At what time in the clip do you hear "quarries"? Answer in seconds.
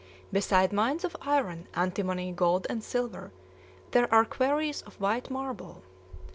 4.25-4.81